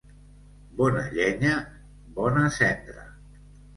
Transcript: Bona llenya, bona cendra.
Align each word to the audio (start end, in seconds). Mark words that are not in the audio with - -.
Bona 0.79 1.03
llenya, 1.19 1.53
bona 2.19 2.47
cendra. 2.57 3.07